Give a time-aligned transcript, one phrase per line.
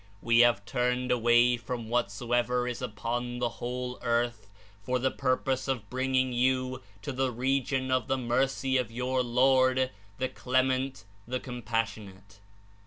[0.19, 4.49] We have turned away from whatsoever is upon the whole earth,
[4.81, 9.21] for 114 the purpose of bringing you to the region of the Mercy of your
[9.21, 12.39] Lord, the Clement, the Compassionate."